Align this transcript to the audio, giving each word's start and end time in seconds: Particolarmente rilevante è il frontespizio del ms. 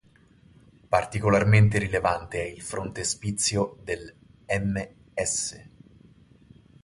Particolarmente 0.89 1.77
rilevante 1.77 2.41
è 2.43 2.47
il 2.47 2.63
frontespizio 2.63 3.77
del 3.83 4.11
ms. 4.47 5.69